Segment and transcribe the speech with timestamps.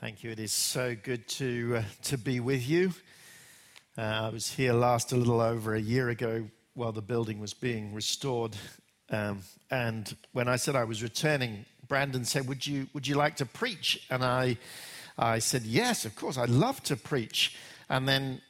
[0.00, 0.30] Thank you.
[0.30, 2.92] It is so good to uh, to be with you.
[3.96, 7.52] Uh, I was here last a little over a year ago while the building was
[7.52, 8.56] being restored,
[9.10, 9.40] um,
[9.72, 13.44] and when I said I was returning, Brandon said, "Would you would you like to
[13.44, 14.58] preach?" And I
[15.18, 16.38] I said, "Yes, of course.
[16.38, 17.56] I'd love to preach."
[17.88, 18.40] And then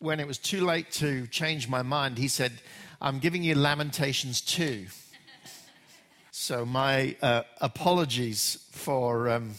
[0.00, 2.52] when it was too late to change my mind, he said,
[3.00, 4.84] "I'm giving you Lamentations 2."
[6.32, 9.30] so my uh, apologies for.
[9.30, 9.54] Um,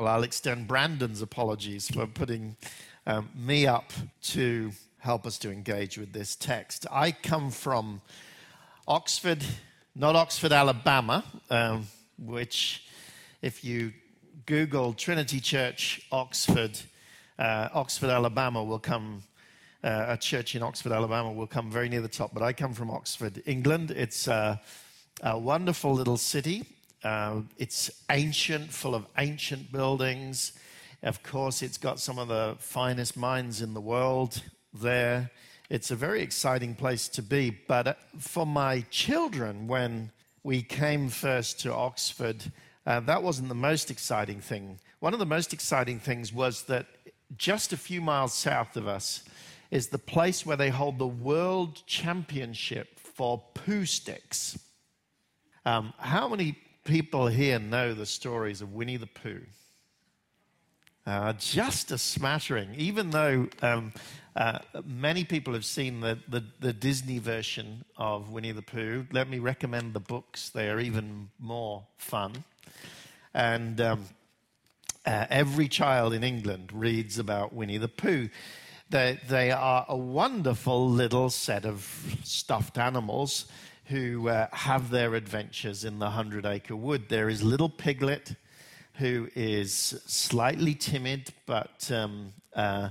[0.00, 2.56] well, I'll extend Brandon's apologies for putting
[3.06, 3.92] um, me up
[4.22, 6.86] to help us to engage with this text.
[6.90, 8.00] I come from
[8.88, 9.44] Oxford,
[9.94, 11.86] not Oxford, Alabama, um,
[12.18, 12.86] which,
[13.42, 13.92] if you
[14.46, 16.80] Google Trinity Church, Oxford,
[17.38, 19.22] uh, Oxford, Alabama, will come.
[19.84, 22.32] Uh, a church in Oxford, Alabama, will come very near the top.
[22.34, 23.90] But I come from Oxford, England.
[23.90, 24.60] It's a
[25.22, 26.66] wonderful little city.
[27.02, 30.52] Uh, it's ancient, full of ancient buildings.
[31.02, 34.42] Of course, it's got some of the finest mines in the world
[34.74, 35.30] there.
[35.70, 37.50] It's a very exciting place to be.
[37.50, 40.12] But uh, for my children, when
[40.42, 42.52] we came first to Oxford,
[42.86, 44.78] uh, that wasn't the most exciting thing.
[45.00, 46.86] One of the most exciting things was that
[47.36, 49.24] just a few miles south of us
[49.70, 54.58] is the place where they hold the world championship for Poohsticks.
[55.64, 56.58] Um, how many
[56.90, 59.42] people here know the stories of Winnie the Pooh?
[61.06, 63.92] Uh, just a smattering, even though um,
[64.34, 69.06] uh, many people have seen the, the, the, Disney version of Winnie the Pooh.
[69.12, 72.42] Let me recommend the books, they are even more fun.
[73.34, 74.06] And um,
[75.06, 78.28] uh, every child in England reads about Winnie the Pooh.
[78.90, 83.46] They, they are a wonderful little set of stuffed animals
[83.90, 87.08] who uh, have their adventures in the Hundred Acre Wood.
[87.08, 88.36] There is little Piglet,
[88.94, 92.90] who is slightly timid but um, uh,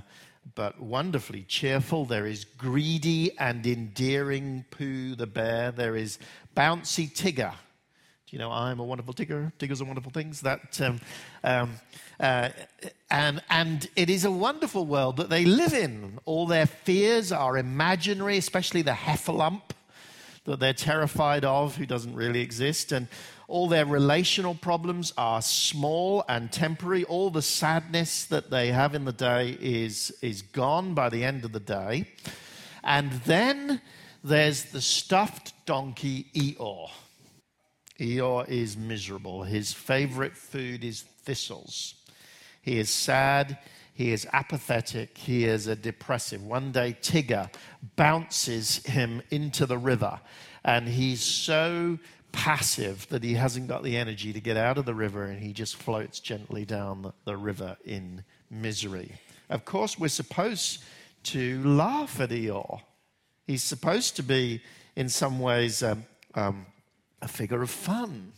[0.54, 2.04] but wonderfully cheerful.
[2.04, 5.70] There is greedy and endearing Pooh the bear.
[5.70, 6.18] There is
[6.54, 7.52] bouncy Tigger.
[7.52, 9.52] Do you know I'm a wonderful Tigger?
[9.58, 10.42] Tiggers are wonderful things.
[10.42, 11.00] That um,
[11.42, 11.72] um,
[12.20, 12.50] uh,
[13.10, 16.18] and and it is a wonderful world that they live in.
[16.26, 19.62] All their fears are imaginary, especially the heffalump
[20.44, 22.92] that they're terrified of, who doesn't really exist.
[22.92, 23.08] And
[23.48, 27.04] all their relational problems are small and temporary.
[27.04, 31.44] All the sadness that they have in the day is, is gone by the end
[31.44, 32.06] of the day.
[32.82, 33.80] And then
[34.24, 36.90] there's the stuffed donkey Eeyore.
[37.98, 39.42] Eeyore is miserable.
[39.42, 41.94] His favorite food is thistles.
[42.62, 43.58] He is sad.
[44.00, 45.18] He is apathetic.
[45.18, 46.42] He is a depressive.
[46.42, 47.52] One day, Tigger
[47.96, 50.22] bounces him into the river,
[50.64, 51.98] and he's so
[52.32, 55.52] passive that he hasn't got the energy to get out of the river, and he
[55.52, 59.16] just floats gently down the, river in misery.
[59.50, 60.82] Of course, we're supposed
[61.24, 62.80] to laugh at Eeyore.
[63.46, 64.62] He's supposed to be,
[64.96, 66.64] in some ways, um, um,
[67.20, 68.32] a figure of fun.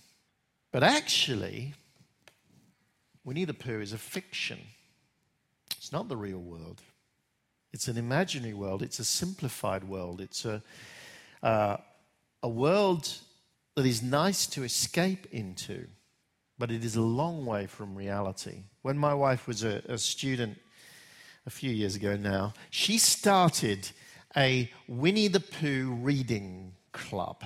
[0.72, 1.74] But actually,
[3.22, 4.58] Winnie the Pooh is a fiction.
[5.82, 6.80] It's not the real world.
[7.72, 8.84] It's an imaginary world.
[8.84, 10.20] It's a simplified world.
[10.20, 10.62] It's a,
[11.42, 11.78] uh,
[12.40, 13.12] a world
[13.74, 15.88] that is nice to escape into,
[16.56, 18.62] but it is a long way from reality.
[18.82, 20.56] When my wife was a, a student
[21.46, 23.90] a few years ago now, she started
[24.36, 27.42] a Winnie the Pooh reading club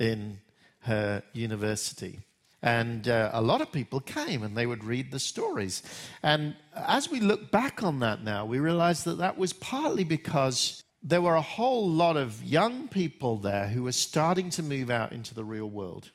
[0.00, 0.40] in
[0.80, 2.18] her university.
[2.62, 5.82] And uh, a lot of people came and they would read the stories.
[6.22, 10.82] And as we look back on that now, we realize that that was partly because
[11.02, 15.12] there were a whole lot of young people there who were starting to move out
[15.12, 16.12] into the real world,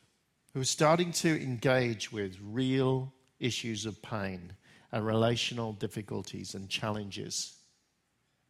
[0.53, 4.53] who were starting to engage with real issues of pain
[4.93, 7.57] and relational difficulties and challenges.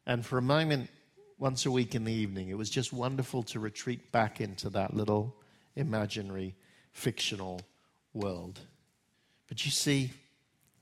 [0.06, 0.92] And for a moment,
[1.40, 4.94] once a week in the evening, it was just wonderful to retreat back into that
[4.94, 5.36] little
[5.76, 6.56] imaginary,
[6.94, 7.62] fictional
[8.18, 8.60] world.
[9.48, 10.12] But you see,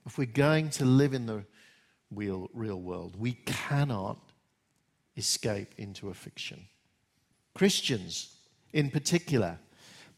[0.06, 1.44] if we're going to live in the
[2.12, 4.18] real, real world, we cannot
[5.18, 6.66] escape into a fiction.
[7.54, 8.36] Christians,
[8.74, 9.58] in particular,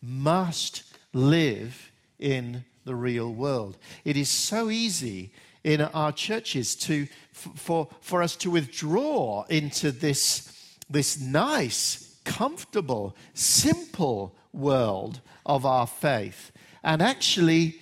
[0.02, 0.84] must
[1.14, 3.78] live in the real world.
[4.06, 5.32] It is so easy
[5.64, 14.36] in our churches to, for, for us to withdraw into this, this nice, comfortable, simple
[14.54, 16.52] world of our faith
[16.88, 17.76] and actually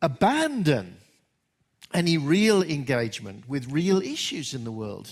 [0.00, 0.96] abandon
[1.92, 5.10] any real engagement with real issues in the world.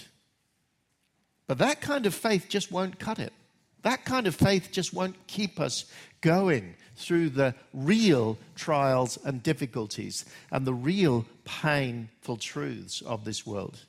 [1.46, 3.34] But that kind of faith just won't cut it.
[3.82, 5.84] That kind of faith just won't keep us
[6.22, 13.84] going through the real trials and difficulties and the real painful truths of this world.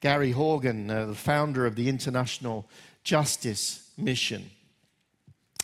[0.00, 2.66] Gary Haugen, uh, the founder of the International
[3.04, 4.50] Justice Mission,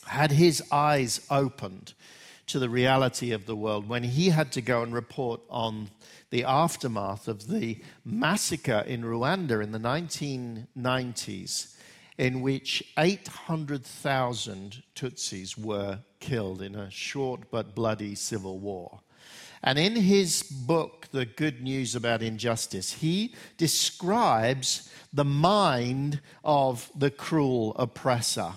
[0.07, 1.95] had his eyes opened
[2.49, 5.91] to the reality of the world when he had to go and report on
[6.31, 11.77] the aftermath of the massacre in Rwanda in the 1990s,
[12.17, 19.01] in which 800,000 Tutsis were killed in a short but bloody civil war.
[19.63, 27.11] And in his book, The Good News About Injustice, he describes the mind of the
[27.11, 28.53] cruel oppressor.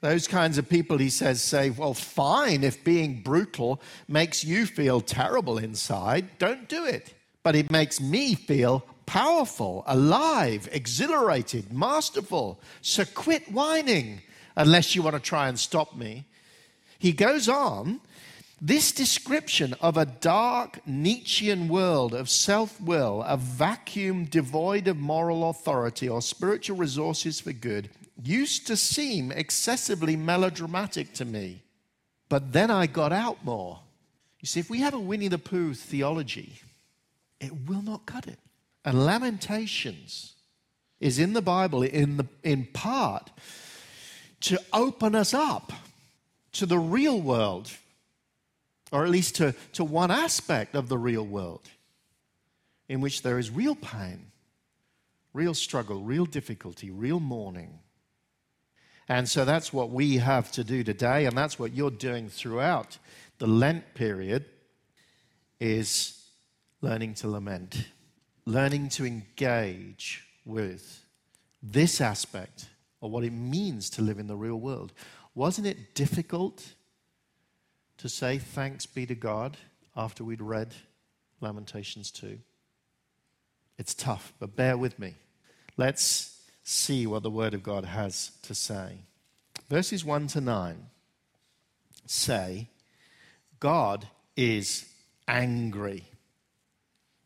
[0.00, 5.00] Those kinds of people, he says, say, well, fine, if being brutal makes you feel
[5.00, 7.14] terrible inside, don't do it.
[7.42, 12.60] But it makes me feel powerful, alive, exhilarated, masterful.
[12.82, 14.20] So quit whining
[14.56, 16.26] unless you want to try and stop me.
[16.98, 18.00] He goes on
[18.60, 25.50] this description of a dark Nietzschean world of self will, a vacuum devoid of moral
[25.50, 27.90] authority or spiritual resources for good,
[28.22, 31.62] used to seem excessively melodramatic to me.
[32.28, 33.80] But then I got out more.
[34.40, 36.60] You see, if we have a Winnie the Pooh theology,
[37.40, 38.38] it will not cut it.
[38.84, 40.34] And Lamentations
[41.00, 43.30] is in the Bible in, the, in part
[44.40, 45.72] to open us up
[46.52, 47.70] to the real world
[48.92, 51.68] or at least to, to one aspect of the real world
[52.88, 54.26] in which there is real pain,
[55.32, 57.80] real struggle, real difficulty, real mourning.
[59.08, 62.98] And so that's what we have to do today, and that's what you're doing throughout
[63.38, 64.46] the Lent period
[65.60, 66.24] is
[66.80, 67.88] learning to lament,
[68.46, 71.04] learning to engage with
[71.62, 72.68] this aspect
[73.02, 74.92] of what it means to live in the real world.
[75.34, 76.74] Wasn't it difficult
[77.98, 79.56] to say thanks be to God
[79.96, 80.74] after we'd read
[81.40, 82.38] Lamentations 2.
[83.78, 85.14] It's tough, but bear with me.
[85.76, 86.35] Let's
[86.68, 88.98] see what the Word of God has to say.
[89.70, 90.86] Verses 1 to 9
[92.06, 92.68] say,
[93.60, 94.84] God is
[95.28, 96.04] angry.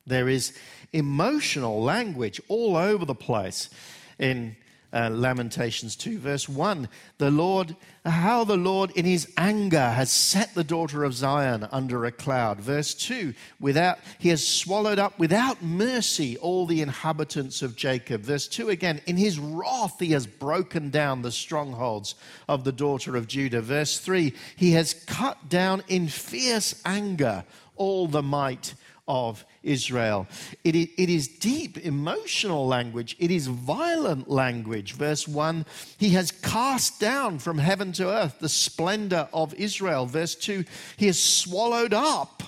[0.07, 0.53] There is
[0.93, 3.71] emotional language all over the place
[4.19, 4.57] in
[4.93, 6.89] uh, Lamentations 2, verse 1.
[7.19, 12.05] The Lord, how the Lord in his anger has set the daughter of Zion under
[12.05, 12.61] a cloud.
[12.61, 18.23] Verse 2, without, he has swallowed up without mercy all the inhabitants of Jacob.
[18.23, 22.15] Verse 2 again, in his wrath he has broken down the strongholds
[22.49, 23.61] of the daughter of Judah.
[23.61, 27.45] Verse 3, he has cut down in fierce anger
[27.77, 28.75] all the might
[29.11, 30.29] of Israel.
[30.63, 34.93] It, it is deep emotional language, it is violent language.
[34.93, 35.67] Verse 1
[35.99, 40.07] He has cast down from heaven to earth the splendor of Israel.
[40.07, 40.65] Verse 2
[40.97, 42.45] He has swallowed up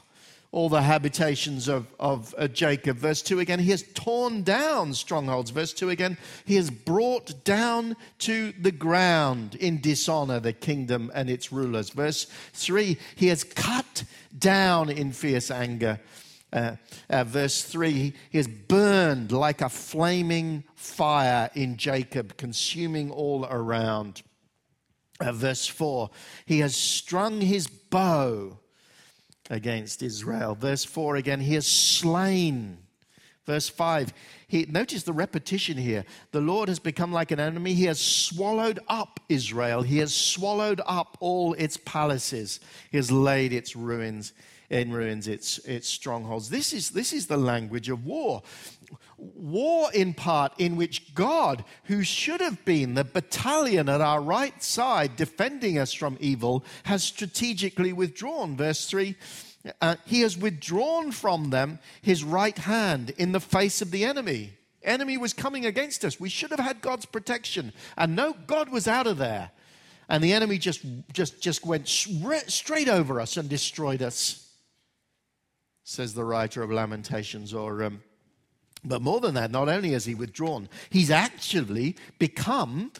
[0.52, 2.98] all the habitations of, of uh, Jacob.
[2.98, 5.50] Verse 2 again, he has torn down strongholds.
[5.50, 11.28] Verse 2 again, he has brought down to the ground in dishonor the kingdom and
[11.28, 11.90] its rulers.
[11.90, 14.04] Verse 3, he has cut
[14.38, 15.98] down in fierce anger
[16.52, 16.76] uh,
[17.08, 24.22] uh, verse 3 he is burned like a flaming fire in Jacob, consuming all around.
[25.20, 26.10] Uh, verse 4
[26.46, 28.58] he has strung his bow
[29.50, 30.54] against Israel.
[30.54, 32.78] Verse 4 again, he has slain.
[33.44, 34.12] Verse 5,
[34.46, 36.04] he, notice the repetition here.
[36.30, 37.74] The Lord has become like an enemy.
[37.74, 39.82] He has swallowed up Israel.
[39.82, 42.60] He has swallowed up all its palaces.
[42.90, 44.32] He has laid its ruins
[44.72, 46.48] in ruins its, its strongholds.
[46.48, 48.42] This is, this is the language of war.
[49.18, 54.60] War, in part, in which God, who should have been the battalion at our right
[54.62, 58.56] side defending us from evil, has strategically withdrawn.
[58.56, 59.14] Verse 3
[59.80, 64.54] uh, He has withdrawn from them his right hand in the face of the enemy.
[64.82, 66.18] Enemy was coming against us.
[66.18, 67.72] We should have had God's protection.
[67.96, 69.50] And no, God was out of there
[70.08, 74.41] and the enemy just just just went straight over us and destroyed us
[75.84, 77.54] says the writer of Lamentations.
[77.54, 78.02] Or, um,
[78.84, 82.92] but more than that, not only has he withdrawn, he's actually become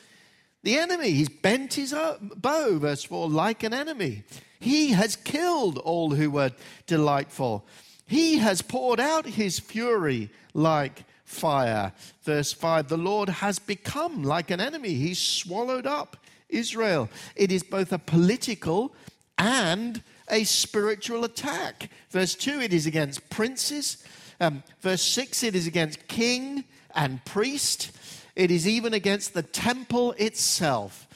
[0.62, 1.10] the enemy.
[1.10, 4.24] He's bent his uh, bow, verse 4, like an enemy.
[4.60, 6.52] He has killed all who were
[6.86, 7.66] delightful.
[8.06, 11.92] He has poured out his fury like fire.
[12.22, 14.94] Verse 5 The Lord has become like an enemy.
[14.94, 16.16] He's swallowed up
[16.48, 17.08] Israel.
[17.34, 18.94] It is both a political
[19.38, 21.90] and a spiritual attack.
[22.10, 24.04] Verse 2, it is against princes.
[24.40, 26.64] Um, verse 6, it is against king
[26.94, 27.90] and priest.
[28.34, 31.06] it is even against the temple itself.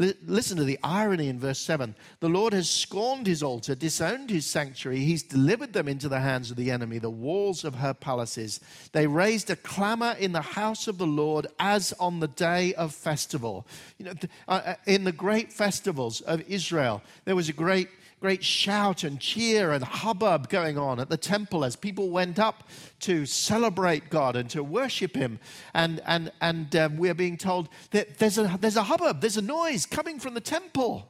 [0.00, 1.94] Listen to the irony in verse 7.
[2.20, 5.00] The Lord has scorned his altar, disowned his sanctuary.
[5.00, 8.60] He's delivered them into the hands of the enemy, the walls of her palaces.
[8.92, 12.94] They raised a clamor in the house of the Lord as on the day of
[12.94, 13.66] festival.
[13.98, 14.12] You know,
[14.48, 17.90] uh, uh, in the great festivals of Israel, there was a great
[18.20, 22.68] great shout and cheer and hubbub going on at the temple as people went up
[23.00, 25.38] to celebrate God and to worship Him.
[25.72, 29.42] And, and, and um, we're being told that there's a, there's a hubbub, there's a
[29.42, 31.08] noise coming from the temple.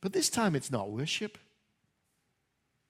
[0.00, 1.38] But this time it's not worship.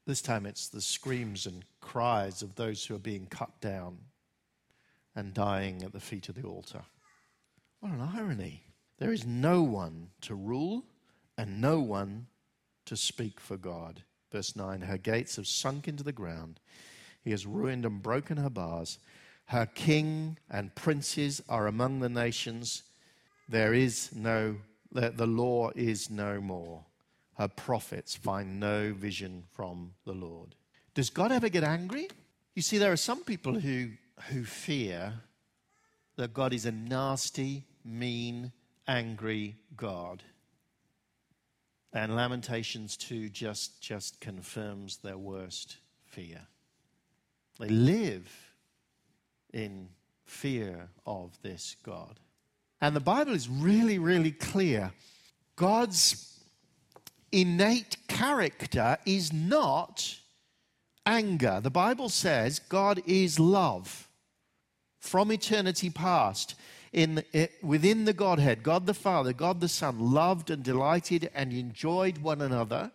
[0.06, 3.98] This time it's the screams and cries of those who are being cut down
[5.16, 6.82] and dying at the feet of the altar.
[7.80, 8.64] What an irony.
[8.98, 10.84] There is no one to rule
[11.36, 12.26] and no one
[12.86, 14.02] to speak for God.
[14.30, 16.60] Verse 9 Her gates have sunk into the ground,
[17.22, 18.98] he has ruined and broken her bars.
[19.46, 22.82] Her king and princes are among the nations.
[23.46, 24.56] There is no,
[24.90, 26.86] the law is no more.
[27.36, 30.54] Her prophets find no vision from the Lord.
[30.94, 32.08] Does God ever get angry?
[32.54, 33.90] You see, there are some people who,
[34.30, 35.14] who fear
[36.16, 38.52] that God is a nasty, mean,
[38.86, 40.22] angry God.
[41.94, 46.40] And Lamentations 2 just, just confirms their worst fear.
[47.60, 48.28] They live
[49.52, 49.88] in
[50.24, 52.18] fear of this God.
[52.80, 54.92] And the Bible is really, really clear.
[55.54, 56.40] God's
[57.30, 60.18] innate character is not
[61.06, 61.60] anger.
[61.62, 64.08] The Bible says God is love
[64.98, 66.56] from eternity past
[66.94, 67.24] in,
[67.60, 72.40] within the Godhead, God the Father, God the Son, loved and delighted and enjoyed one
[72.40, 72.92] another.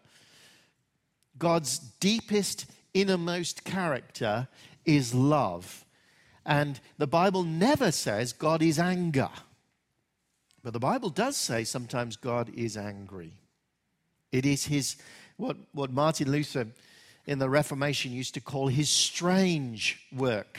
[1.38, 4.48] God's deepest, innermost character
[4.86, 5.84] is love.
[6.46, 9.30] And the Bible never says God is anger.
[10.64, 13.34] But the Bible does say sometimes God is angry.
[14.32, 14.96] It is his,
[15.36, 16.68] what, what Martin Luther
[17.26, 20.58] in the Reformation used to call his strange work.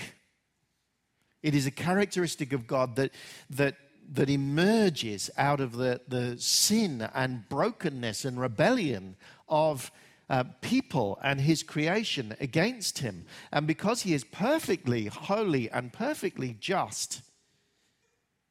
[1.43, 3.13] It is a characteristic of God that,
[3.51, 3.77] that,
[4.13, 9.17] that emerges out of the, the sin and brokenness and rebellion
[9.49, 9.91] of
[10.29, 13.27] uh, people and his creation against him.
[13.53, 17.23] And because he is perfectly holy and perfectly just,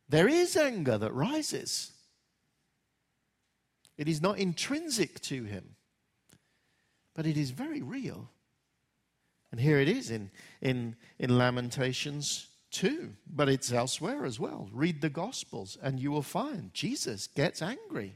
[0.09, 1.91] there is anger that rises.
[3.97, 5.75] It is not intrinsic to him,
[7.15, 8.29] but it is very real.
[9.51, 10.31] And here it is in,
[10.61, 12.47] in, in Lamentations
[12.79, 14.69] too, but it's elsewhere as well.
[14.71, 18.15] Read the Gospels and you will find Jesus gets angry.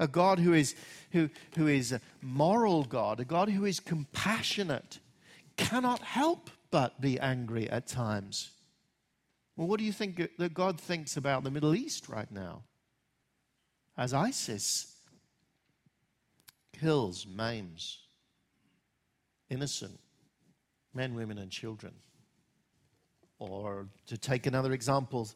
[0.00, 0.74] A God who is,
[1.12, 4.98] who, who is a moral God, a God who is compassionate,
[5.56, 8.50] cannot help but be angry at times.
[9.56, 12.64] Well, what do you think that God thinks about the Middle East right now?
[13.96, 14.96] As ISIS
[16.72, 18.00] kills, maims
[19.48, 20.00] innocent
[20.92, 21.92] men, women, and children.
[23.50, 25.28] Or to take another example,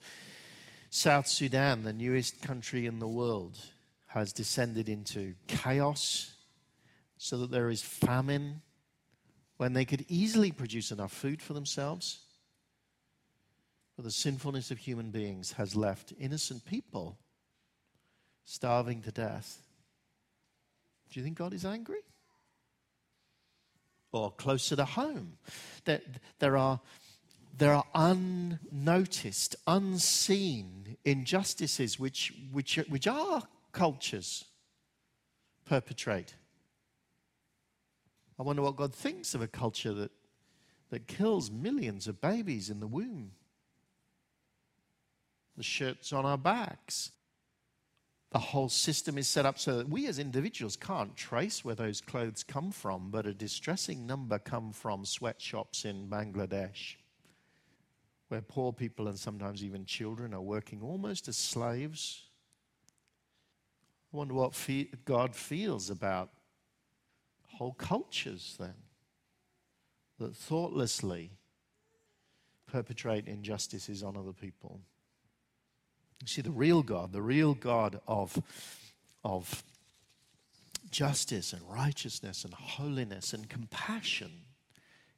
[0.91, 3.59] South Sudan, the newest country in the world,
[4.07, 6.33] has descended into chaos
[7.19, 8.63] so that there is famine
[9.57, 12.21] when they could easily produce enough food for themselves.
[13.97, 17.19] But the sinfulness of human beings has left innocent people
[18.45, 19.59] starving to death.
[21.11, 22.05] Do you think God is angry?
[24.13, 25.39] Or closer to home,
[25.87, 26.05] that
[26.39, 26.81] there are
[27.59, 34.45] there are unnoticed, unseen injustices which, which, which our cultures
[35.65, 36.35] perpetrate.
[38.39, 40.11] I wonder what God thinks of a culture that,
[40.91, 43.33] that kills millions of babies in the womb.
[45.57, 47.13] The shirts on our backs.
[48.33, 52.03] The whole system is set up so that we as individuals can't trace where those
[52.03, 56.97] clothes come from, but a distressing number come from sweatshops in Bangladesh
[58.29, 62.25] where poor people and sometimes even children are working almost as slaves.
[64.13, 66.31] I wonder what fe- God feels about
[67.57, 68.75] whole cultures then
[70.19, 71.31] that thoughtlessly
[72.67, 74.81] perpetrate injustices on other people.
[76.21, 78.43] You see, the real God, the real God of,
[79.23, 79.63] of
[80.91, 84.31] justice and righteousness and holiness and compassion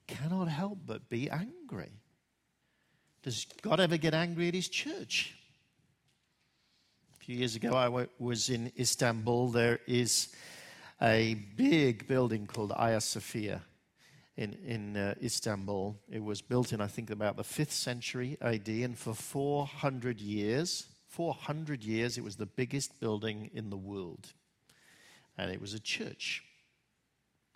[0.06, 1.92] cannot help but be angry.
[3.28, 5.35] Does God ever get angry at his church?
[7.20, 9.49] A few years ago, I was in Istanbul.
[9.50, 10.28] There is
[11.02, 13.61] a big building called Hagia Sophia.
[14.38, 15.99] in, in uh, Istanbul.
[16.11, 20.87] It was built in, I think, about the 5th century AD, and for 400 years,
[21.08, 24.32] 400 years, it was the biggest building in the world.
[25.37, 26.44] And it was a church.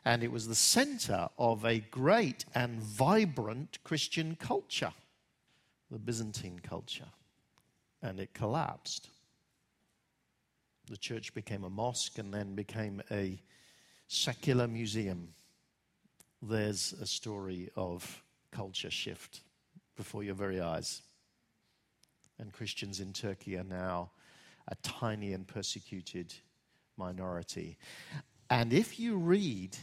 [0.04, 4.92] And it was the center of a great and vibrant Christian culture,
[5.92, 7.08] the Byzantine culture.
[8.02, 9.10] And it collapsed.
[10.90, 13.40] The church became a mosque and then became a
[14.08, 15.28] secular museum
[16.42, 19.42] there's a story of culture shift
[19.96, 21.02] before your very eyes.
[22.38, 24.10] And Christians in Turkey are now
[24.66, 26.34] a tiny and persecuted
[26.96, 27.78] minority.
[28.50, 29.76] And if you read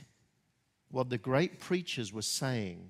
[0.91, 2.89] what the great preachers were saying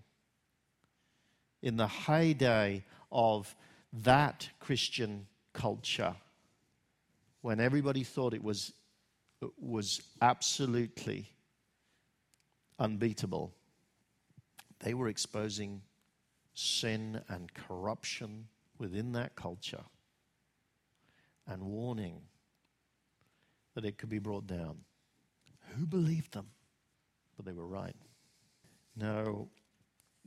[1.61, 3.55] in the heyday of
[3.91, 6.15] that Christian culture,
[7.41, 8.73] when everybody thought it was,
[9.59, 11.29] was absolutely
[12.77, 13.53] unbeatable,
[14.79, 15.81] they were exposing
[16.53, 18.47] sin and corruption
[18.77, 19.83] within that culture
[21.47, 22.21] and warning
[23.75, 24.77] that it could be brought down.
[25.77, 26.47] Who believed them?
[27.35, 27.95] But they were right.
[28.95, 29.49] No,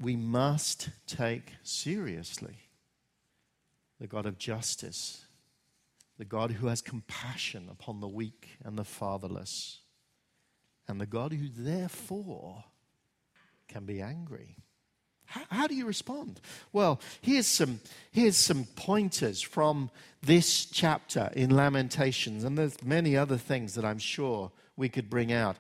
[0.01, 2.57] we must take seriously
[4.03, 5.27] the God of justice,
[6.19, 9.79] the God who has compassion upon the weak and the fatherless,
[10.89, 12.65] and the God who therefore
[13.69, 14.57] can be angry.
[15.27, 16.41] How, how, do you respond?
[16.73, 17.79] Well, here's some,
[18.11, 19.89] here's some pointers from
[20.21, 25.33] this chapter in Lamentations, and there's many other things that I'm sure we could bring
[25.33, 25.59] out.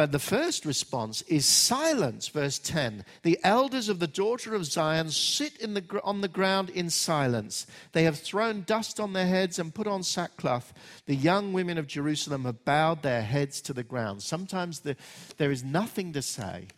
[0.00, 3.04] But the first response is silence, verse 10.
[3.22, 7.66] The elders of the daughter of Zion sit the, on the ground in silence.
[7.92, 10.72] They have thrown dust on their heads and put on sackcloth.
[11.04, 14.22] The young women of Jerusalem have bowed their heads to the ground.
[14.22, 14.96] Sometimes the,
[15.36, 16.68] there is nothing to say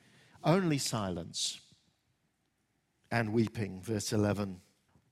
[0.43, 1.61] only silence
[3.09, 3.83] and weeping.
[3.83, 4.61] Verse 11.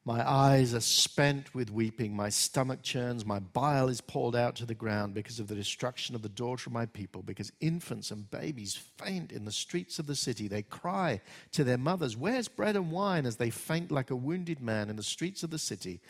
[0.05, 4.67] My eyes are spent with weeping, my stomach churns, my bile is poured out to
[4.67, 8.31] the ground because of the destruction of the daughter of my people, because infants and
[8.31, 10.49] babies faint in the streets of the city.
[10.49, 11.21] They cry
[11.53, 13.27] to their mothers, Where's bread and wine?
[13.27, 16.01] as they faint like a wounded man in the streets of the city,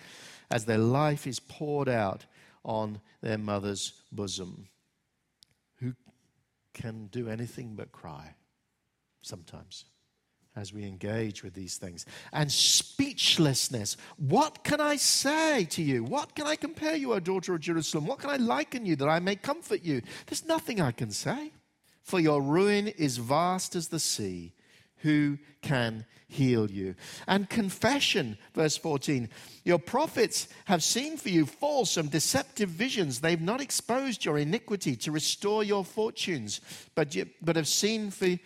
[0.53, 2.27] as their life is poured out
[2.65, 4.69] on their mother's bosom.
[5.79, 5.95] Who
[6.75, 8.35] can do anything but cry?
[9.23, 9.85] sometimes
[10.57, 12.07] as we engage with these things.
[12.33, 13.97] And speechlessness.
[14.17, 16.05] What can I say to you?
[16.05, 18.07] What can I compare you, O daughter of Jerusalem?
[18.07, 20.03] What can I liken you that I may comfort you?
[20.27, 21.53] There's nothing I can say.
[22.03, 24.53] For your ruin is vast as the sea.
[24.99, 26.95] Who can heal you?
[27.27, 29.29] And confession, verse 14.
[29.65, 33.21] Your prophets have seen for you false and deceptive visions.
[33.21, 36.61] They've not exposed your iniquity to restore your fortunes,
[36.95, 38.37] but, you, but have seen for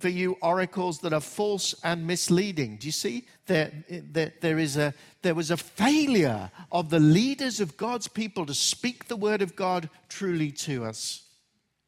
[0.00, 2.78] for you oracles that are false and misleading.
[2.78, 3.26] Do you see?
[3.46, 8.46] There, there, there, is a, there was a failure of the leaders of God's people
[8.46, 11.24] to speak the word of God truly to us,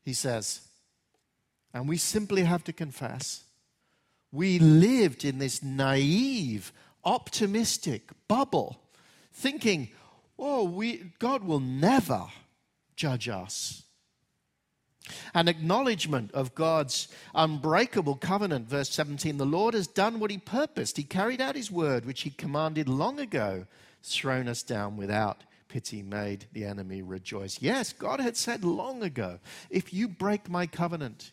[0.03, 0.61] he says.
[1.73, 3.45] And we simply have to confess.
[4.31, 6.71] We lived in this naive,
[7.05, 8.79] optimistic bubble,
[9.33, 9.89] thinking,
[10.39, 12.27] oh, we, God will never
[12.95, 13.85] judge us.
[15.35, 18.69] An acknowledgement of God's unbreakable covenant.
[18.69, 20.97] Verse 17 The Lord has done what he purposed.
[20.97, 23.67] He carried out his word, which he commanded long ago,
[24.03, 27.63] thrown us down without pity, made the enemy rejoice.
[27.63, 29.39] Yes, God had said long ago
[29.71, 31.33] if you break my covenant,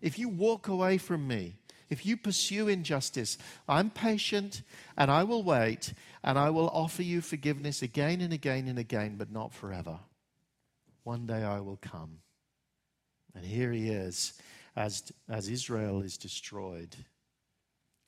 [0.00, 1.56] if you walk away from me,
[1.88, 3.36] if you pursue injustice,
[3.68, 4.62] I'm patient
[4.96, 9.16] and I will wait and I will offer you forgiveness again and again and again,
[9.16, 9.98] but not forever.
[11.02, 12.18] One day I will come
[13.34, 14.34] and here he is
[14.76, 16.96] as, as Israel is destroyed.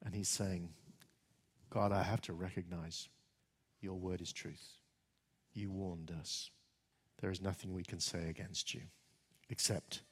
[0.05, 0.71] And he's saying,
[1.71, 3.09] God, I have to recognize
[3.81, 4.79] your word is truth.
[5.55, 6.51] You warned us.
[7.21, 8.83] There is nothing we can say against you
[9.49, 10.03] except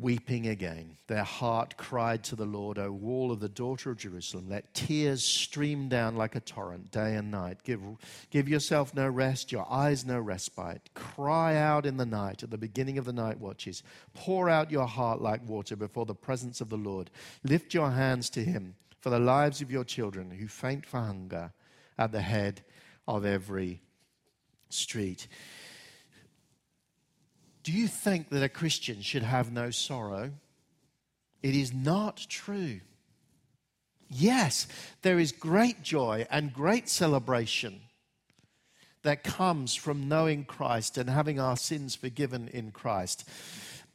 [0.00, 0.96] weeping again.
[1.08, 4.48] Their heart cried to the Lord, O wall of the daughter of Jerusalem.
[4.48, 7.58] Let tears stream down like a torrent day and night.
[7.64, 7.80] Give,
[8.30, 10.90] give yourself no rest, your eyes no respite.
[10.94, 13.82] Cry out in the night, at the beginning of the night watches.
[14.14, 17.10] Pour out your heart like water before the presence of the Lord.
[17.42, 21.52] Lift your hands to him for the lives of your children who faint for hunger
[21.98, 22.62] at the head
[23.06, 23.82] of every
[24.68, 25.26] street.
[27.68, 30.30] Do you think that a Christian should have no sorrow?
[31.42, 32.80] It is not true.
[34.08, 34.66] Yes,
[35.02, 37.82] there is great joy and great celebration
[39.02, 43.28] that comes from knowing Christ and having our sins forgiven in Christ.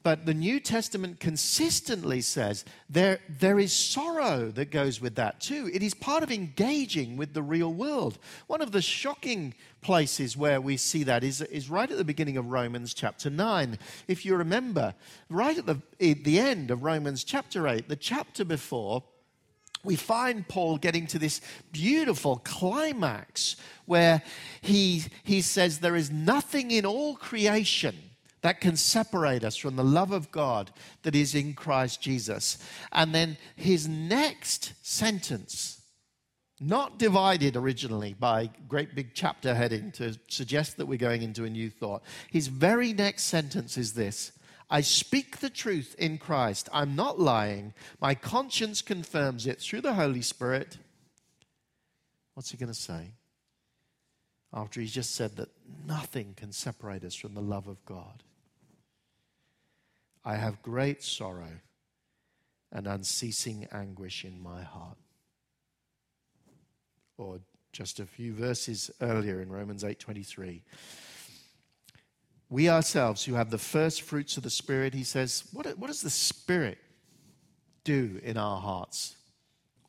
[0.03, 5.69] But the New Testament consistently says there, there is sorrow that goes with that too.
[5.73, 8.19] It is part of engaging with the real world.
[8.47, 12.35] One of the shocking places where we see that is, is right at the beginning
[12.35, 13.79] of Romans chapter 9.
[14.09, 14.93] If you remember,
[15.29, 19.03] right at the, at the end of Romans chapter 8, the chapter before,
[19.85, 21.39] we find Paul getting to this
[21.71, 24.21] beautiful climax where
[24.61, 27.95] he, he says, There is nothing in all creation
[28.43, 30.69] that can separate us from the love of God
[31.01, 32.57] that is in Christ Jesus.
[32.91, 35.81] And then his next sentence,
[36.59, 41.49] not divided originally by great big chapter heading to suggest that we're going into a
[41.49, 42.03] new thought.
[42.29, 44.33] His very next sentence is this
[44.69, 46.67] I speak the truth in Christ.
[46.73, 47.73] I'm not lying.
[48.01, 50.77] My conscience confirms it through the Holy Spirit.
[52.33, 53.13] What's he going to say?
[54.53, 55.49] After he's just said that
[55.87, 58.23] nothing can separate us from the love of God.
[60.25, 61.59] I have great sorrow
[62.71, 64.97] and unceasing anguish in my heart.
[67.17, 67.39] Or
[67.71, 70.63] just a few verses earlier in Romans 8:23.
[72.49, 76.01] We ourselves who have the first fruits of the Spirit, he says, what, what does
[76.01, 76.77] the Spirit
[77.83, 79.15] do in our hearts?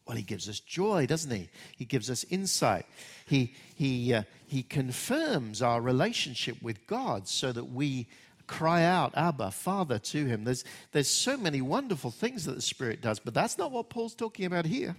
[0.07, 1.49] Well, he gives us joy, doesn't he?
[1.77, 2.87] He gives us insight.
[3.27, 8.09] He, he, uh, he confirms our relationship with God so that we
[8.47, 10.45] cry out, Abba, Father, to Him.
[10.45, 14.15] There's, there's so many wonderful things that the Spirit does, but that's not what Paul's
[14.15, 14.97] talking about here.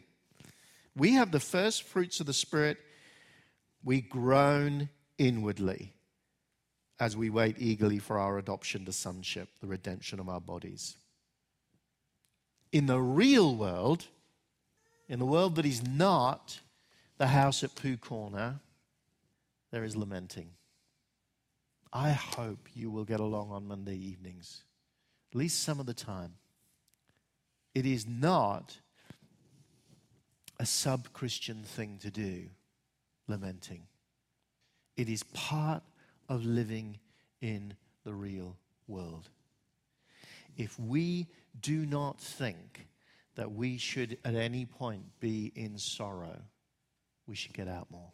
[0.95, 2.77] We have the first fruits of the Spirit.
[3.84, 5.93] We groan inwardly
[6.99, 10.95] as we wait eagerly for our adoption to sonship, the redemption of our bodies.
[12.71, 14.05] In the real world,
[15.10, 16.60] in the world that is not
[17.17, 18.60] the house at Pooh Corner,
[19.71, 20.51] there is lamenting.
[21.95, 24.63] I hope you will get along on Monday evenings,
[25.31, 26.34] at least some of the time.
[27.73, 28.77] It is not
[30.60, 32.49] a sub Christian thing to do,
[33.29, 33.84] lamenting.
[34.97, 35.84] It is part
[36.27, 36.99] of living
[37.39, 38.58] in the real
[38.89, 39.29] world.
[40.58, 41.27] If we
[41.62, 42.88] do not think
[43.36, 46.41] that we should at any point be in sorrow,
[47.25, 48.12] we should get out more.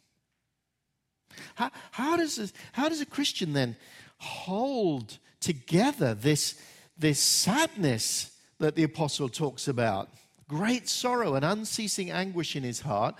[1.54, 3.76] How, how, does, this, how does a Christian then
[4.18, 6.60] hold together this,
[6.98, 10.08] this sadness that the apostle talks about?
[10.48, 13.14] Great sorrow and unceasing anguish in his heart,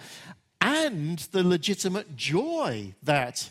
[0.61, 3.51] and the legitimate joy that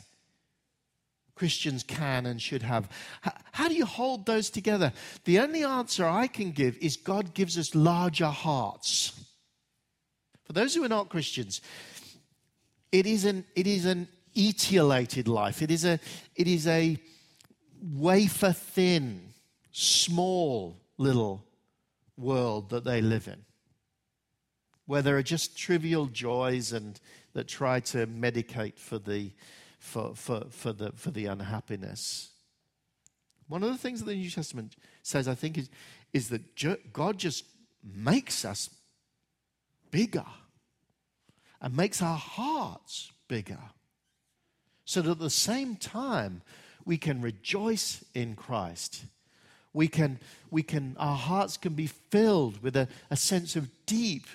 [1.36, 2.88] Christians can and should have.
[3.22, 4.94] How, how, do you hold those together?
[5.26, 9.20] The only answer I can give is God gives us larger hearts.
[10.44, 11.62] For those who are not Christians,
[12.92, 15.62] it is an, it is an etiolated life.
[15.62, 16.00] It is a,
[16.36, 16.98] it is a
[17.82, 19.34] wafer thin,
[19.72, 21.46] small little
[22.18, 23.44] world that they live in,
[24.86, 27.00] where there are just trivial joys and
[27.34, 29.32] that try to medicate for the,
[29.80, 32.30] for, for, for the, for the unhappiness.
[33.48, 35.70] One of the things that the New Testament says, I think, is,
[36.14, 37.46] is that God just
[37.84, 38.70] makes us
[39.92, 40.26] bigger
[41.62, 43.60] and makes our hearts bigger
[44.86, 46.42] so that at the same time
[46.86, 49.06] we can rejoice in Christ.
[49.74, 54.26] We can, we can, our hearts can be filled with a, a sense of deep,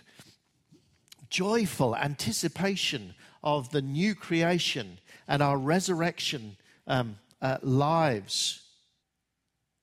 [1.28, 6.56] joyful anticipation of the new creation and our resurrection
[6.86, 8.62] um, uh, lives.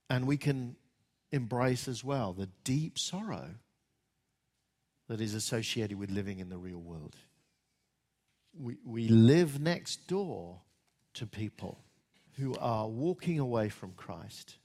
[0.09, 0.75] And we can
[1.31, 3.49] embrace as well the deep sorrow
[5.07, 7.15] that is associated with living in the real world
[8.59, 10.61] we, we live next door
[11.15, 11.79] to people
[12.37, 14.55] who are walking away from Christ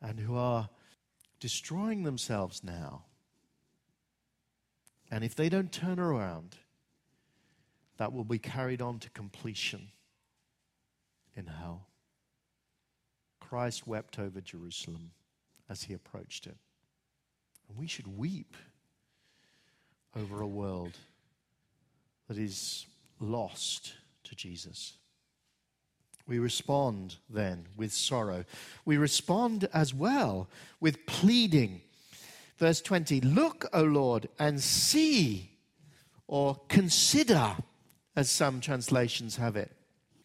[0.00, 0.68] and who are
[1.40, 3.04] destroying themselves now.
[5.10, 6.56] And if they don't turn around,
[7.98, 9.88] that will be carried on to completion
[11.36, 11.86] in hell.
[13.40, 15.10] Christ wept over Jerusalem
[15.68, 16.56] as he approached it.
[17.68, 18.56] And we should weep
[20.16, 20.96] over a world
[22.28, 22.86] that is
[23.20, 24.94] lost to Jesus.
[26.26, 28.44] We respond then with sorrow.
[28.84, 30.48] We respond as well
[30.80, 31.82] with pleading.
[32.58, 35.50] Verse 20 Look, O Lord, and see,
[36.28, 37.56] or consider,
[38.14, 39.72] as some translations have it.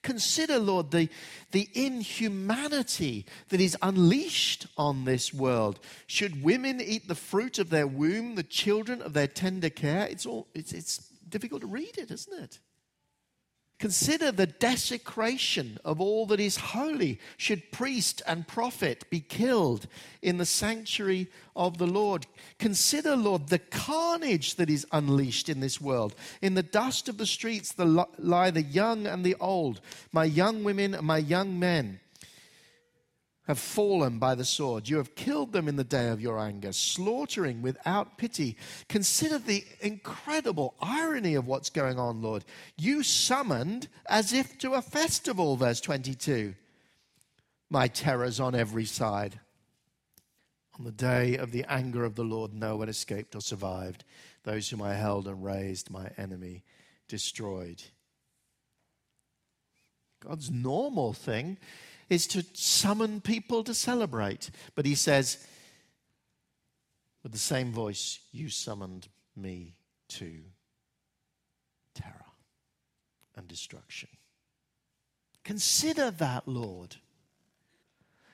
[0.03, 1.10] Consider, Lord, the,
[1.51, 5.79] the inhumanity that is unleashed on this world.
[6.05, 10.07] Should women eat the fruit of their womb, the children of their tender care?
[10.07, 12.59] It's, all, it's, it's difficult to read it, isn't it?
[13.79, 17.19] Consider the desecration of all that is holy.
[17.37, 19.85] Should priest and prophet be killed
[20.23, 22.25] in the sanctuary of the Lord?
[22.57, 26.15] Consider, Lord, the carnage that is unleashed in this world.
[26.41, 29.79] In the dust of the streets lie the young and the old,
[30.11, 31.99] my young women and my young men
[33.47, 34.89] have fallen by the sword.
[34.89, 38.57] You have killed them in the day of your anger, slaughtering without pity.
[38.89, 42.43] Consider the incredible irony of what's going on, Lord.
[42.77, 46.55] You summoned as if to a festival, verse 22.
[47.69, 49.39] My terrors on every side.
[50.77, 54.03] On the day of the anger of the Lord, no one escaped or survived.
[54.43, 56.63] Those whom I held and raised, my enemy
[57.07, 57.81] destroyed.
[60.19, 61.57] God's normal thing
[62.10, 64.50] is to summon people to celebrate.
[64.76, 65.46] But he says,
[67.24, 69.76] with the same voice, you summoned me
[70.10, 70.39] to
[71.93, 72.26] terror
[73.36, 74.10] and destruction.
[75.43, 76.96] Consider that, Lord.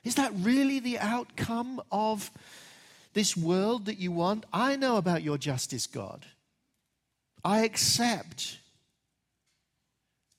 [0.04, 2.32] Is that really the outcome of
[3.14, 4.46] this world that you want?
[4.52, 6.26] I know about your justice, God.
[7.44, 8.58] I accept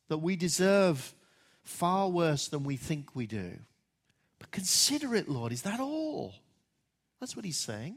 [0.09, 1.15] that we deserve
[1.65, 3.59] far worse than we think we do.
[4.39, 5.53] But consider it, Lord.
[5.53, 6.35] Is that all?
[7.21, 7.97] That's what he's saying.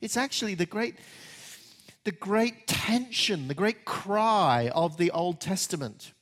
[0.00, 0.96] It's actually the great,
[2.04, 6.12] the great tension, the great cry of the Old Testament.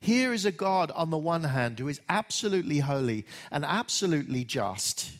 [0.00, 5.12] Here is a God, on the one hand, who is absolutely holy and absolutely just,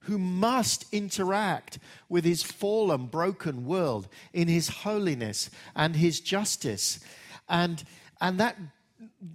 [0.00, 7.00] who must interact with his fallen, broken world in his holiness and his justice.
[7.48, 7.84] And
[8.20, 8.56] and that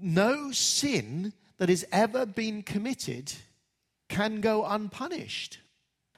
[0.02, 3.32] no sin that has ever been committed
[4.10, 5.60] can go unpunished.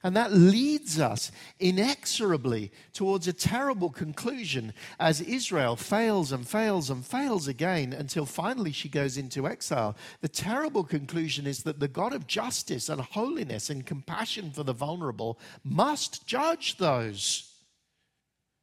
[0.06, 7.04] And that leads us inexorably towards a terrible conclusion as Israel fails and fails and
[7.04, 9.96] fails again until finally she goes into exile.
[10.22, 14.74] The terrible conclusion is that the God of justice and holiness and compassion for the
[14.74, 17.52] vulnerable must judge those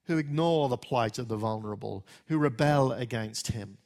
[0.04, 3.78] who ignore the plight of the vulnerable, who rebel against him.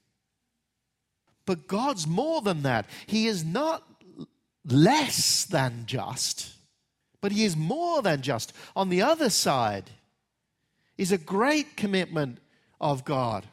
[1.47, 2.87] But God's more than that.
[3.07, 3.83] He is not
[4.65, 6.53] less than just,
[7.21, 8.53] but He is more than just.
[8.75, 9.91] On the other side
[10.99, 12.39] is a great commitment
[12.81, 13.47] of God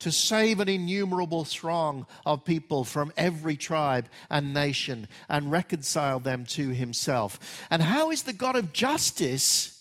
[0.00, 6.44] to save an innumerable throng of people from every tribe and nation and reconcile them
[6.44, 7.66] to Himself.
[7.70, 9.73] And how is the God of justice?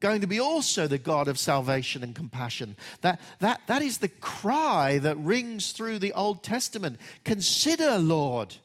[0.00, 2.76] Going to be also the God of salvation and compassion.
[3.02, 6.98] That, that, that is the cry that rings through the Old Testament.
[7.24, 8.56] Consider, Lord,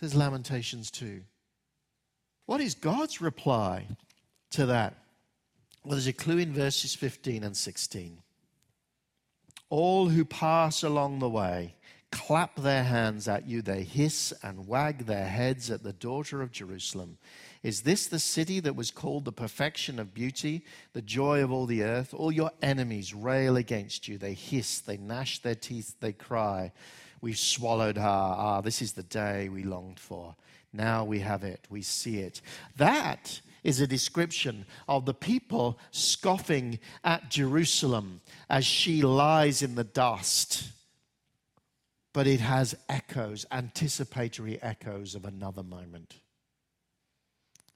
[0.00, 1.22] says Lamentations 2.
[2.46, 3.86] What is God's reply
[4.50, 4.98] to that?
[5.82, 8.18] Well, there's a clue in verses 15 and 16.
[9.70, 11.74] All who pass along the way
[12.14, 16.52] clap their hands at you, they hiss and wag their heads at the daughter of
[16.52, 17.18] Jerusalem.
[17.64, 21.64] Is this the city that was called the perfection of beauty, the joy of all
[21.64, 22.12] the earth?
[22.12, 24.18] All your enemies rail against you.
[24.18, 26.72] They hiss, they gnash their teeth, they cry.
[27.22, 28.02] We've swallowed her.
[28.04, 30.36] Ah, this is the day we longed for.
[30.74, 32.42] Now we have it, we see it.
[32.76, 39.84] That is a description of the people scoffing at Jerusalem as she lies in the
[39.84, 40.70] dust.
[42.12, 46.16] But it has echoes, anticipatory echoes of another moment.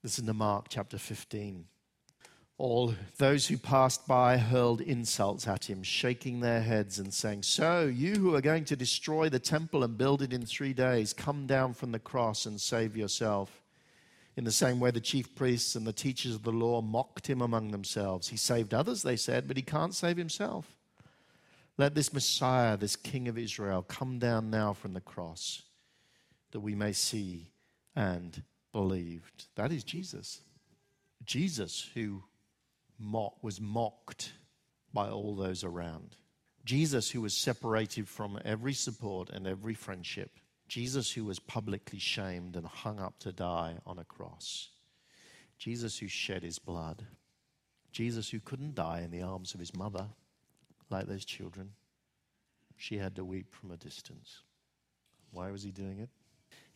[0.04, 1.64] Listen to Mark chapter 15.
[2.56, 7.86] All those who passed by hurled insults at him, shaking their heads and saying, So,
[7.86, 11.46] you who are going to destroy the temple and build it in three days, come
[11.46, 13.62] down from the cross and save yourself.
[14.36, 17.42] In the same way, the chief priests and the teachers of the law mocked him
[17.42, 18.28] among themselves.
[18.28, 20.76] He saved others, they said, but he can't save himself.
[21.76, 25.62] Let this Messiah, this King of Israel, come down now from the cross
[26.52, 27.50] that we may see
[27.96, 29.46] and believed.
[29.54, 30.40] That is Jesus.
[31.24, 32.22] Jesus who
[32.98, 34.32] mock, was mocked
[34.92, 36.16] by all those around.
[36.64, 40.30] Jesus who was separated from every support and every friendship.
[40.68, 44.68] Jesus who was publicly shamed and hung up to die on a cross.
[45.58, 47.06] Jesus who shed his blood.
[47.90, 50.06] Jesus who couldn't die in the arms of his mother
[50.90, 51.70] like those children.
[52.76, 54.42] She had to weep from a distance.
[55.32, 56.10] Why was he doing it?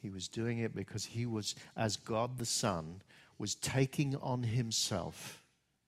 [0.03, 3.03] He was doing it because he was, as God the Son,
[3.39, 5.45] was taking on himself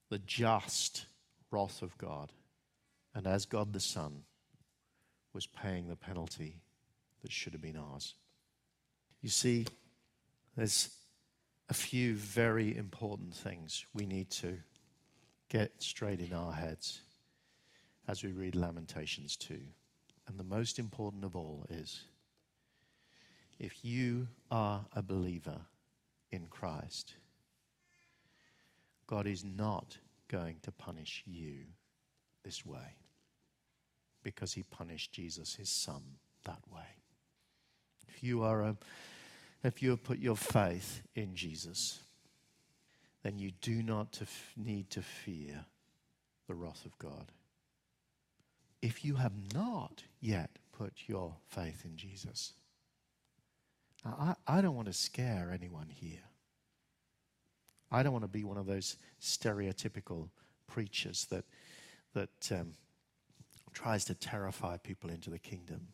[0.09, 1.07] the just
[1.50, 2.31] wrath of God.
[3.12, 4.22] And as God the Son,
[5.33, 6.61] was paying the penalty
[7.22, 8.14] that should have been ours.
[9.20, 9.66] You see,
[10.57, 10.90] there's
[11.68, 14.59] a few very important things we need to
[15.48, 17.00] get straight in our heads.
[18.07, 19.59] as we read Lamentations 2.
[20.27, 22.03] And the most important of all is
[23.59, 25.61] if you are a believer
[26.31, 27.14] in Christ,
[29.07, 31.59] God is not going to punish you
[32.45, 32.97] this way
[34.23, 36.03] because he punished Jesus, his son,
[36.45, 36.99] that way.
[38.09, 38.77] If you are a,
[39.62, 42.01] if you have put your faith in Jesus,
[43.23, 45.64] then you do not to f- need to fear
[46.47, 47.33] the wrath of God.
[48.83, 52.53] If you have not yet put your faith in Jesus,
[54.05, 56.25] I, I don't want to scare anyone here.
[57.90, 60.29] I don't want to be one of those stereotypical
[60.67, 61.45] preachers that,
[62.12, 62.75] that um,
[63.73, 65.88] tries to terrify people into the kingdom.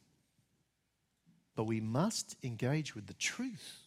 [1.55, 3.87] But we must engage with the truth.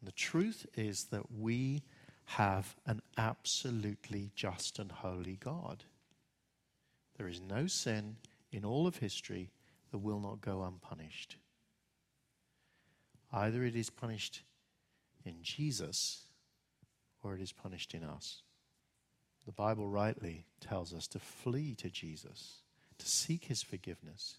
[0.00, 1.82] And the truth is that we
[2.24, 5.84] have an absolutely just and holy God.
[7.16, 8.16] There is no sin
[8.50, 9.50] in all of history
[9.90, 11.36] that will not go unpunished.
[13.32, 14.42] Either it is punished
[15.24, 16.24] in Jesus
[17.22, 18.42] or it is punished in us.
[19.46, 22.58] The Bible rightly tells us to flee to Jesus,
[22.98, 24.36] to seek his forgiveness,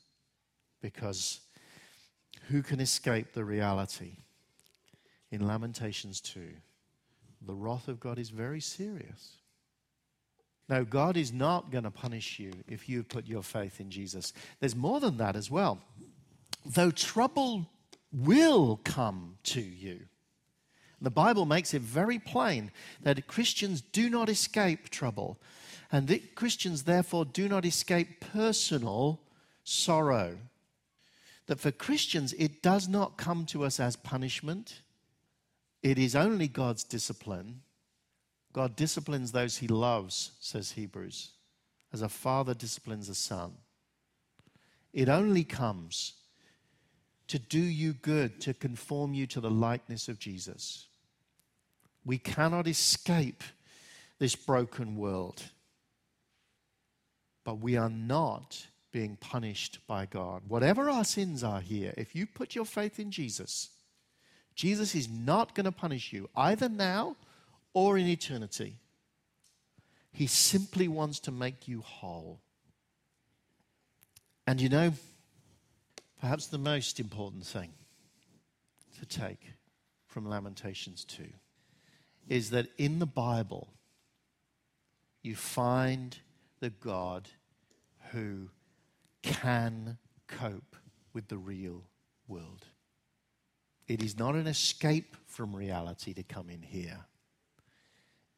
[0.81, 1.41] because
[2.49, 4.17] who can escape the reality?
[5.31, 6.41] In Lamentations 2,
[7.45, 9.37] the wrath of God is very serious.
[10.69, 14.31] No, God is not going to punish you if you put your faith in Jesus.
[14.59, 15.81] There's more than that as well.
[16.65, 17.67] Though trouble
[18.13, 20.01] will come to you.
[21.01, 22.71] The Bible makes it very plain
[23.01, 25.37] that Christians do not escape trouble,
[25.91, 29.19] and that Christians therefore do not escape personal
[29.63, 30.37] sorrow.
[31.47, 34.81] That for Christians, it does not come to us as punishment,
[35.81, 37.61] it is only God's discipline.
[38.53, 41.31] God disciplines those he loves, says Hebrews,
[41.91, 43.53] as a father disciplines a son.
[44.93, 46.13] It only comes
[47.27, 50.87] to do you good, to conform you to the likeness of Jesus.
[52.05, 53.43] We cannot escape
[54.19, 55.43] this broken world,
[57.43, 60.43] but we are not being punished by God.
[60.47, 63.69] Whatever our sins are here, if you put your faith in Jesus,
[64.55, 67.15] Jesus is not going to punish you either now
[67.73, 68.77] or in eternity.
[70.11, 72.39] He simply wants to make you whole.
[74.45, 74.93] And you know,
[76.23, 77.69] perhaps the most important thing
[78.97, 79.51] to take
[80.07, 81.25] from Lamentations 2
[82.29, 83.67] is that in the Bible,
[85.21, 86.17] you find
[86.61, 87.27] the God
[88.13, 88.47] who
[89.21, 90.77] can cope
[91.11, 91.83] with the real
[92.29, 92.67] world.
[93.89, 97.01] It is not an escape from reality to come in here,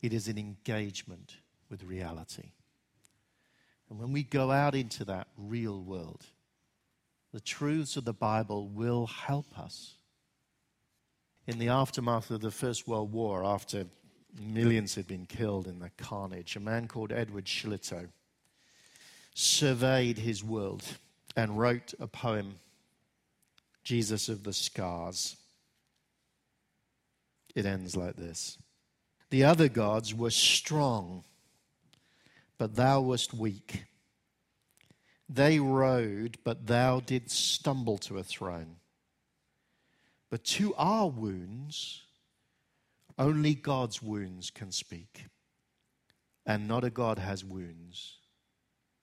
[0.02, 1.36] it is an engagement
[1.70, 2.54] with reality.
[3.92, 6.26] And when we go out into that real world,
[7.36, 9.96] the truths of the Bible will help us.
[11.48, 13.88] In the aftermath of the First World War, after
[14.40, 18.08] millions had been killed in the carnage, a man called Edward Shillito
[19.34, 20.86] surveyed his world
[21.36, 22.56] and wrote a poem,
[23.84, 25.36] Jesus of the Scars.
[27.54, 28.58] It ends like this
[29.30, 31.26] The other gods were strong,
[32.58, 33.84] but thou wast weak.
[35.28, 38.78] They rode, but thou didst stumble to a throne.
[40.30, 42.04] But to our wounds,
[43.18, 45.26] only God's wounds can speak.
[46.46, 48.18] And not a God has wounds,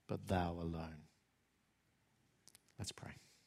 [0.09, 1.09] but thou alone.
[2.79, 3.22] Let's pray.